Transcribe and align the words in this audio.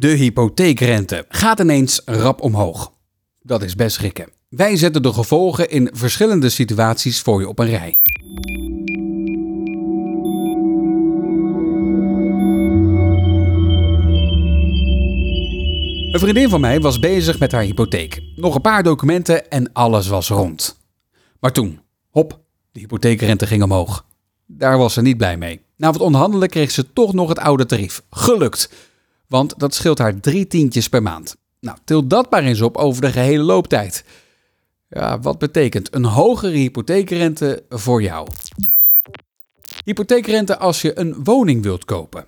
De 0.00 0.08
hypotheekrente 0.08 1.24
gaat 1.28 1.60
ineens 1.60 2.02
rap 2.04 2.40
omhoog. 2.40 2.92
Dat 3.42 3.62
is 3.62 3.74
best 3.74 3.96
schrikken. 3.96 4.28
Wij 4.48 4.76
zetten 4.76 5.02
de 5.02 5.12
gevolgen 5.12 5.70
in 5.70 5.90
verschillende 5.92 6.48
situaties 6.48 7.20
voor 7.20 7.40
je 7.40 7.48
op 7.48 7.58
een 7.58 7.66
rij. 7.66 8.00
Een 16.12 16.20
vriendin 16.20 16.48
van 16.48 16.60
mij 16.60 16.80
was 16.80 16.98
bezig 16.98 17.38
met 17.38 17.52
haar 17.52 17.62
hypotheek. 17.62 18.22
Nog 18.36 18.54
een 18.54 18.60
paar 18.60 18.82
documenten 18.82 19.50
en 19.50 19.72
alles 19.72 20.08
was 20.08 20.28
rond. 20.28 20.80
Maar 21.40 21.52
toen, 21.52 21.80
hop, 22.10 22.40
de 22.72 22.80
hypotheekrente 22.80 23.46
ging 23.46 23.62
omhoog. 23.62 24.04
Daar 24.46 24.78
was 24.78 24.92
ze 24.92 25.02
niet 25.02 25.16
blij 25.16 25.36
mee. 25.36 25.60
Na 25.76 25.92
wat 25.92 26.00
onderhandelen 26.00 26.48
kreeg 26.48 26.70
ze 26.70 26.92
toch 26.92 27.12
nog 27.12 27.28
het 27.28 27.38
oude 27.38 27.66
tarief. 27.66 28.02
Gelukt! 28.10 28.89
Want 29.30 29.58
dat 29.58 29.74
scheelt 29.74 29.98
haar 29.98 30.20
drie 30.20 30.46
tientjes 30.46 30.88
per 30.88 31.02
maand. 31.02 31.36
Nou, 31.60 31.78
til 31.84 32.06
dat 32.06 32.30
maar 32.30 32.42
eens 32.42 32.60
op 32.60 32.76
over 32.76 33.02
de 33.02 33.12
gehele 33.12 33.42
looptijd. 33.42 34.04
Ja, 34.88 35.20
wat 35.20 35.38
betekent 35.38 35.94
een 35.94 36.04
hogere 36.04 36.56
hypotheekrente 36.56 37.64
voor 37.68 38.02
jou? 38.02 38.28
Hypotheekrente 39.84 40.58
als 40.58 40.82
je 40.82 40.98
een 40.98 41.24
woning 41.24 41.62
wilt 41.62 41.84
kopen. 41.84 42.26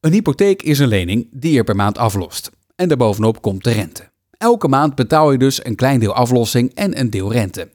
Een 0.00 0.12
hypotheek 0.12 0.62
is 0.62 0.78
een 0.78 0.88
lening 0.88 1.28
die 1.30 1.52
je 1.52 1.64
per 1.64 1.76
maand 1.76 1.98
aflost. 1.98 2.50
En 2.76 2.88
daarbovenop 2.88 3.42
komt 3.42 3.64
de 3.64 3.70
rente. 3.70 4.10
Elke 4.38 4.68
maand 4.68 4.94
betaal 4.94 5.32
je 5.32 5.38
dus 5.38 5.64
een 5.64 5.74
klein 5.74 6.00
deel 6.00 6.14
aflossing 6.14 6.74
en 6.74 6.98
een 6.98 7.10
deel 7.10 7.32
rente. 7.32 7.70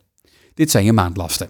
Dit 0.53 0.71
zijn 0.71 0.85
je 0.85 0.93
maandlasten. 0.93 1.49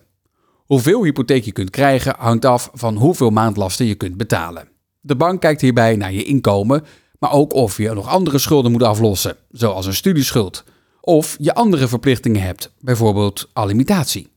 Hoeveel 0.66 1.04
hypotheek 1.04 1.44
je 1.44 1.52
kunt 1.52 1.70
krijgen 1.70 2.16
hangt 2.18 2.46
af 2.46 2.70
van 2.74 2.96
hoeveel 2.96 3.30
maandlasten 3.30 3.86
je 3.86 3.96
kunt 3.96 4.18
betalen. 4.18 4.68
De 5.02 5.16
bank 5.16 5.42
kijkt 5.42 5.62
hierbij 5.62 5.96
naar 5.96 6.14
je 6.14 6.24
inkomen, 6.24 6.84
maar 7.20 7.32
ook 7.32 7.54
of 7.54 7.78
je 7.78 7.94
nog 7.94 8.08
andere 8.08 8.38
schulden 8.38 8.72
moet 8.72 8.84
aflossen, 8.84 9.36
zoals 9.52 9.86
een 9.86 9.94
studieschuld, 9.94 10.64
of 11.02 11.36
je 11.40 11.54
andere 11.54 11.88
verplichtingen 11.88 12.42
hebt, 12.42 12.72
bijvoorbeeld 12.80 13.50
alimentatie. 13.54 14.28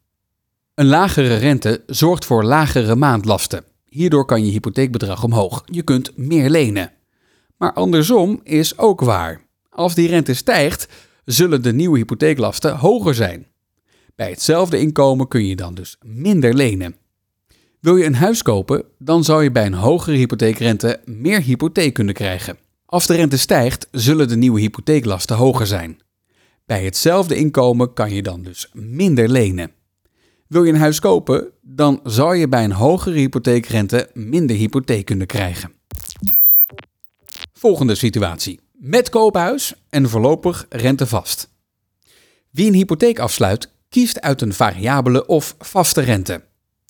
Een 0.74 0.86
lagere 0.86 1.36
rente 1.36 1.82
zorgt 1.86 2.24
voor 2.24 2.44
lagere 2.44 2.94
maandlasten. 2.94 3.64
Hierdoor 3.84 4.24
kan 4.24 4.44
je 4.44 4.50
hypotheekbedrag 4.50 5.24
omhoog. 5.24 5.62
Je 5.64 5.82
kunt 5.82 6.16
meer 6.16 6.50
lenen. 6.50 6.92
Maar 7.56 7.72
andersom 7.72 8.40
is 8.42 8.78
ook 8.78 9.00
waar. 9.00 9.46
Als 9.70 9.94
die 9.94 10.08
rente 10.08 10.34
stijgt, 10.34 10.88
zullen 11.24 11.62
de 11.62 11.72
nieuwe 11.72 11.98
hypotheeklasten 11.98 12.76
hoger 12.76 13.14
zijn. 13.14 13.46
Bij 14.16 14.30
hetzelfde 14.30 14.78
inkomen 14.78 15.28
kun 15.28 15.46
je 15.46 15.56
dan 15.56 15.74
dus 15.74 15.96
minder 16.00 16.54
lenen. 16.54 16.96
Wil 17.80 17.96
je 17.96 18.04
een 18.04 18.14
huis 18.14 18.42
kopen, 18.42 18.84
dan 18.98 19.24
zou 19.24 19.42
je 19.42 19.50
bij 19.50 19.66
een 19.66 19.74
hogere 19.74 20.16
hypotheekrente 20.16 21.00
meer 21.04 21.42
hypotheek 21.42 21.94
kunnen 21.94 22.14
krijgen. 22.14 22.58
Als 22.90 23.06
de 23.06 23.14
rente 23.14 23.36
stijgt, 23.36 23.88
zullen 23.90 24.28
de 24.28 24.36
nieuwe 24.36 24.60
hypotheeklasten 24.60 25.36
hoger 25.36 25.66
zijn. 25.66 26.00
Bij 26.66 26.84
hetzelfde 26.84 27.36
inkomen 27.36 27.92
kan 27.92 28.12
je 28.12 28.22
dan 28.22 28.42
dus 28.42 28.70
minder 28.72 29.28
lenen. 29.28 29.72
Wil 30.46 30.64
je 30.64 30.72
een 30.72 30.78
huis 30.78 30.98
kopen, 30.98 31.48
dan 31.62 32.00
zou 32.04 32.36
je 32.36 32.48
bij 32.48 32.64
een 32.64 32.72
hogere 32.72 33.18
hypotheekrente 33.18 34.10
minder 34.14 34.56
hypotheek 34.56 35.04
kunnen 35.04 35.26
krijgen. 35.26 35.72
Volgende 37.52 37.94
situatie. 37.94 38.60
Met 38.72 39.08
koophuis 39.08 39.74
en 39.88 40.08
voorlopig 40.08 40.66
rentevast. 40.68 41.48
Wie 42.50 42.66
een 42.66 42.74
hypotheek 42.74 43.18
afsluit, 43.18 43.70
kiest 43.88 44.20
uit 44.20 44.40
een 44.42 44.54
variabele 44.54 45.26
of 45.26 45.54
vaste 45.58 46.00
rente. 46.00 46.44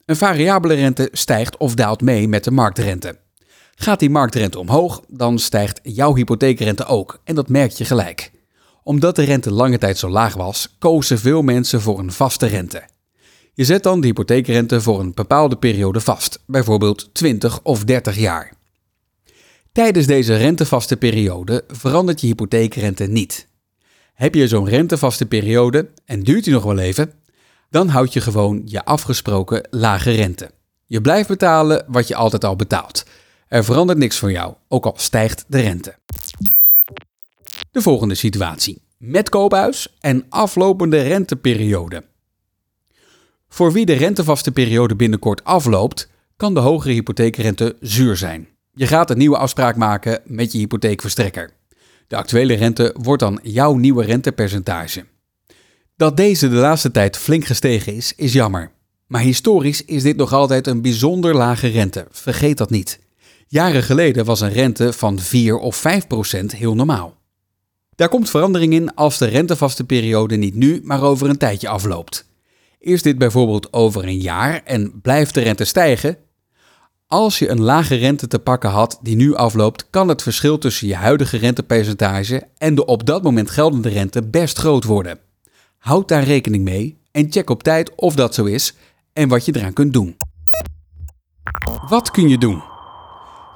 Een 0.05 0.17
variabele 0.17 0.75
rente 0.75 1.09
stijgt 1.13 1.57
of 1.57 1.75
daalt 1.75 2.01
mee 2.01 2.29
met 2.29 2.45
de 2.45 2.51
marktrente. 2.51 3.19
Gaat 3.83 3.99
die 3.99 4.11
marktrente 4.11 4.59
omhoog, 4.59 5.03
dan 5.09 5.39
stijgt 5.39 5.81
jouw 5.83 6.15
hypotheekrente 6.15 6.85
ook 6.85 7.21
en 7.25 7.35
dat 7.35 7.49
merk 7.49 7.71
je 7.71 7.85
gelijk. 7.85 8.31
Omdat 8.83 9.17
de 9.17 9.23
rente 9.23 9.53
lange 9.53 9.79
tijd 9.79 9.99
zo 9.99 10.09
laag 10.09 10.35
was, 10.35 10.77
kozen 10.79 11.19
veel 11.19 11.43
mensen 11.43 11.81
voor 11.81 11.99
een 11.99 12.13
vaste 12.13 12.47
rente. 12.47 12.83
Je 13.55 13.65
zet 13.65 13.83
dan 13.83 14.01
de 14.01 14.07
hypotheekrente 14.07 14.81
voor 14.81 15.01
een 15.01 15.15
bepaalde 15.15 15.57
periode 15.57 16.01
vast, 16.01 16.43
bijvoorbeeld 16.47 17.15
20 17.15 17.61
of 17.63 17.85
30 17.85 18.19
jaar. 18.19 18.53
Tijdens 19.73 20.07
deze 20.07 20.37
rentevaste 20.37 20.97
periode 20.97 21.65
verandert 21.69 22.21
je 22.21 22.27
hypotheekrente 22.27 23.05
niet. 23.05 23.49
Heb 24.15 24.35
je 24.35 24.49
zo'n 24.49 24.69
rentevaste 24.69 25.27
periode 25.27 25.89
en 26.05 26.23
duurt 26.23 26.45
die 26.45 26.53
nog 26.53 26.65
wel 26.65 26.79
even, 26.79 27.13
dan 27.71 27.89
houd 27.89 28.13
je 28.13 28.21
gewoon 28.21 28.63
je 28.65 28.85
afgesproken 28.85 29.69
lage 29.71 30.11
rente. 30.11 30.51
Je 30.87 31.01
blijft 31.01 31.29
betalen 31.29 31.85
wat 31.89 32.09
je 32.09 32.15
altijd 32.15 32.45
al 32.45 32.57
betaalt. 32.57 33.05
Er 33.51 33.65
verandert 33.65 33.99
niks 33.99 34.19
voor 34.19 34.31
jou, 34.31 34.55
ook 34.69 34.85
al 34.85 34.95
stijgt 34.97 35.45
de 35.49 35.61
rente. 35.61 35.95
De 37.71 37.83
volgende 37.83 38.15
situatie. 38.15 38.83
Met 38.99 39.29
koophuis 39.29 39.97
en 40.01 40.27
aflopende 40.29 41.03
renteperiode. 41.03 42.05
Voor 43.49 43.73
wie 43.73 43.87
de 43.87 43.93
rentevaste 43.93 44.53
periode 44.53 44.97
binnenkort 44.97 45.45
afloopt, 45.45 46.09
kan 46.37 46.55
de 46.55 46.61
hogere 46.61 46.93
hypotheekrente 46.93 47.77
zuur 47.81 48.17
zijn. 48.17 48.49
Je 48.75 48.87
gaat 48.87 49.11
een 49.11 49.19
nieuwe 49.19 49.37
afspraak 49.37 49.77
maken 49.77 50.21
met 50.25 50.53
je 50.53 50.59
hypotheekverstrekker. 50.59 51.51
De 52.07 52.17
actuele 52.17 52.55
rente 52.55 52.95
wordt 53.01 53.23
dan 53.23 53.41
jouw 53.43 53.75
nieuwe 53.75 54.05
rentepercentage. 54.05 55.05
Dat 55.97 56.17
deze 56.17 56.49
de 56.49 56.55
laatste 56.55 56.91
tijd 56.91 57.17
flink 57.17 57.45
gestegen 57.45 57.95
is, 57.95 58.13
is 58.17 58.33
jammer. 58.33 58.73
Maar 59.07 59.21
historisch 59.21 59.85
is 59.85 60.03
dit 60.03 60.17
nog 60.17 60.33
altijd 60.33 60.67
een 60.67 60.83
bijzonder 60.83 61.35
lage 61.35 61.69
rente. 61.69 62.07
Vergeet 62.11 62.59
dat 62.59 62.71
niet. 62.71 63.09
Jaren 63.53 63.83
geleden 63.83 64.25
was 64.25 64.41
een 64.41 64.53
rente 64.53 64.93
van 64.93 65.19
4 65.19 65.57
of 65.57 65.77
5 65.77 66.07
procent 66.07 66.53
heel 66.53 66.75
normaal. 66.75 67.15
Daar 67.95 68.09
komt 68.09 68.31
verandering 68.31 68.73
in 68.73 68.95
als 68.95 69.19
de 69.19 69.27
rentevaste 69.27 69.85
periode 69.85 70.37
niet 70.37 70.55
nu, 70.55 70.81
maar 70.85 71.03
over 71.03 71.29
een 71.29 71.37
tijdje 71.37 71.69
afloopt. 71.69 72.29
Is 72.79 73.03
dit 73.03 73.19
bijvoorbeeld 73.19 73.73
over 73.73 74.05
een 74.05 74.19
jaar 74.19 74.63
en 74.65 75.01
blijft 75.01 75.35
de 75.35 75.41
rente 75.41 75.65
stijgen, 75.65 76.17
als 77.07 77.39
je 77.39 77.49
een 77.49 77.61
lage 77.61 77.95
rente 77.95 78.27
te 78.27 78.39
pakken 78.39 78.71
had 78.71 78.99
die 79.03 79.17
nu 79.17 79.35
afloopt, 79.35 79.91
kan 79.91 80.09
het 80.09 80.23
verschil 80.23 80.59
tussen 80.59 80.89
je 80.89 80.95
huidige 80.95 81.37
rentepercentage 81.37 82.49
en 82.59 82.75
de 82.75 82.85
op 82.85 83.07
dat 83.07 83.23
moment 83.23 83.51
geldende 83.51 83.89
rente 83.89 84.23
best 84.23 84.59
groot 84.59 84.85
worden. 84.85 85.19
Houd 85.79 86.09
daar 86.09 86.25
rekening 86.25 86.65
mee 86.65 86.99
en 87.11 87.33
check 87.33 87.51
op 87.51 87.63
tijd 87.63 87.95
of 87.95 88.15
dat 88.15 88.35
zo 88.35 88.45
is 88.45 88.75
en 89.13 89.29
wat 89.29 89.45
je 89.45 89.57
eraan 89.57 89.73
kunt 89.73 89.93
doen. 89.93 90.17
Wat 91.89 92.11
kun 92.11 92.29
je 92.29 92.39
doen? 92.39 92.70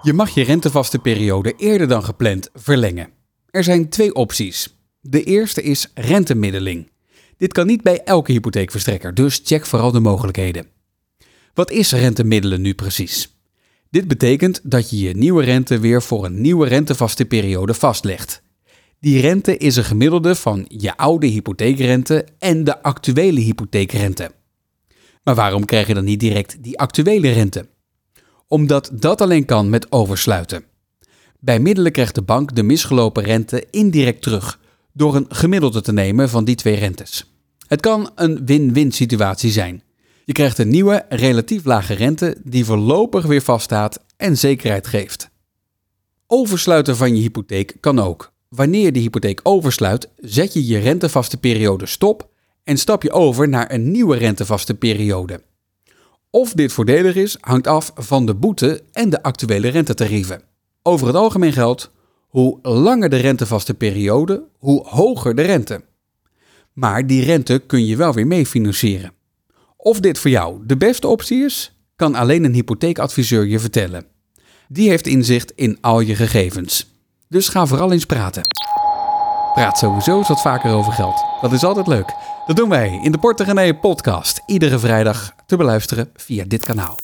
Je 0.04 0.12
mag 0.12 0.30
je 0.30 0.42
rentevaste 0.42 0.98
periode 0.98 1.54
eerder 1.56 1.88
dan 1.88 2.04
gepland 2.04 2.50
verlengen. 2.54 3.08
Er 3.50 3.64
zijn 3.64 3.88
twee 3.88 4.14
opties. 4.14 4.76
De 5.00 5.22
eerste 5.22 5.62
is 5.62 5.90
rentemiddeling. 5.94 6.90
Dit 7.36 7.52
kan 7.52 7.66
niet 7.66 7.82
bij 7.82 8.02
elke 8.02 8.32
hypotheekverstrekker, 8.32 9.14
dus 9.14 9.40
check 9.44 9.66
vooral 9.66 9.92
de 9.92 10.00
mogelijkheden. 10.00 10.66
Wat 11.54 11.70
is 11.70 11.92
rentemiddelen 11.92 12.60
nu 12.60 12.74
precies? 12.74 13.38
Dit 13.90 14.08
betekent 14.08 14.60
dat 14.62 14.90
je 14.90 14.98
je 14.98 15.16
nieuwe 15.16 15.44
rente 15.44 15.78
weer 15.78 16.02
voor 16.02 16.24
een 16.24 16.40
nieuwe 16.40 16.68
rentevaste 16.68 17.24
periode 17.24 17.74
vastlegt. 17.74 18.42
Die 19.00 19.20
rente 19.20 19.56
is 19.56 19.76
een 19.76 19.84
gemiddelde 19.84 20.34
van 20.34 20.64
je 20.68 20.96
oude 20.96 21.26
hypotheekrente 21.26 22.26
en 22.38 22.64
de 22.64 22.82
actuele 22.82 23.40
hypotheekrente. 23.40 24.30
Maar 25.22 25.34
waarom 25.34 25.64
krijg 25.64 25.86
je 25.86 25.94
dan 25.94 26.04
niet 26.04 26.20
direct 26.20 26.62
die 26.62 26.78
actuele 26.78 27.32
rente? 27.32 27.72
Omdat 28.54 28.90
dat 28.92 29.20
alleen 29.20 29.44
kan 29.44 29.70
met 29.70 29.92
oversluiten. 29.92 30.64
Bij 31.40 31.58
middelen 31.58 31.92
krijgt 31.92 32.14
de 32.14 32.22
bank 32.22 32.54
de 32.54 32.62
misgelopen 32.62 33.22
rente 33.22 33.66
indirect 33.70 34.22
terug 34.22 34.60
door 34.92 35.16
een 35.16 35.26
gemiddelde 35.28 35.80
te 35.80 35.92
nemen 35.92 36.28
van 36.28 36.44
die 36.44 36.54
twee 36.54 36.74
rentes. 36.74 37.34
Het 37.66 37.80
kan 37.80 38.10
een 38.14 38.46
win-win 38.46 38.92
situatie 38.92 39.50
zijn. 39.50 39.82
Je 40.24 40.32
krijgt 40.32 40.58
een 40.58 40.68
nieuwe, 40.68 41.06
relatief 41.08 41.64
lage 41.64 41.94
rente 41.94 42.36
die 42.42 42.64
voorlopig 42.64 43.26
weer 43.26 43.42
vaststaat 43.42 44.04
en 44.16 44.38
zekerheid 44.38 44.86
geeft. 44.86 45.30
Oversluiten 46.26 46.96
van 46.96 47.16
je 47.16 47.22
hypotheek 47.22 47.76
kan 47.80 47.98
ook. 47.98 48.32
Wanneer 48.48 48.84
je 48.84 48.92
de 48.92 49.00
hypotheek 49.00 49.40
oversluit, 49.42 50.08
zet 50.16 50.52
je 50.52 50.66
je 50.66 50.78
rentevaste 50.78 51.36
periode 51.36 51.86
stop 51.86 52.28
en 52.64 52.78
stap 52.78 53.02
je 53.02 53.12
over 53.12 53.48
naar 53.48 53.72
een 53.72 53.90
nieuwe 53.90 54.16
rentevaste 54.16 54.74
periode. 54.74 55.40
Of 56.34 56.52
dit 56.52 56.72
voordelig 56.72 57.14
is, 57.14 57.36
hangt 57.40 57.66
af 57.66 57.92
van 57.94 58.26
de 58.26 58.34
boete 58.34 58.82
en 58.92 59.10
de 59.10 59.22
actuele 59.22 59.68
rentetarieven. 59.68 60.42
Over 60.82 61.06
het 61.06 61.16
algemeen 61.16 61.52
geldt, 61.52 61.90
hoe 62.28 62.58
langer 62.62 63.08
de 63.08 63.16
rentevaste 63.16 63.74
periode, 63.74 64.44
hoe 64.58 64.86
hoger 64.86 65.34
de 65.34 65.42
rente. 65.42 65.84
Maar 66.72 67.06
die 67.06 67.24
rente 67.24 67.58
kun 67.58 67.86
je 67.86 67.96
wel 67.96 68.12
weer 68.12 68.26
mee 68.26 68.46
financieren. 68.46 69.12
Of 69.76 70.00
dit 70.00 70.18
voor 70.18 70.30
jou 70.30 70.66
de 70.66 70.76
beste 70.76 71.08
optie 71.08 71.44
is, 71.44 71.76
kan 71.96 72.14
alleen 72.14 72.44
een 72.44 72.54
hypotheekadviseur 72.54 73.46
je 73.46 73.58
vertellen. 73.58 74.06
Die 74.68 74.88
heeft 74.88 75.06
inzicht 75.06 75.52
in 75.54 75.78
al 75.80 76.00
je 76.00 76.14
gegevens. 76.14 76.94
Dus 77.28 77.48
ga 77.48 77.66
vooral 77.66 77.92
eens 77.92 78.06
praten. 78.06 78.42
Praat 79.54 79.78
sowieso 79.78 80.18
eens 80.18 80.28
wat 80.28 80.42
vaker 80.42 80.72
over 80.72 80.92
geld. 80.92 81.24
Dat 81.40 81.52
is 81.52 81.64
altijd 81.64 81.86
leuk. 81.86 82.14
Dat 82.46 82.56
doen 82.56 82.68
wij 82.68 83.00
in 83.02 83.12
de 83.12 83.18
Porte 83.18 83.44
René 83.44 83.74
podcast. 83.74 84.42
Iedere 84.46 84.78
vrijdag 84.78 85.33
te 85.46 85.56
beluisteren 85.56 86.10
via 86.14 86.44
dit 86.46 86.64
kanaal. 86.64 87.03